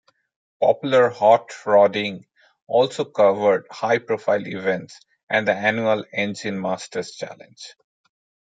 [0.59, 2.25] "Popular Hot Rodding"
[2.65, 7.75] also covered high-profile events and the annual Engine Masters Challenge.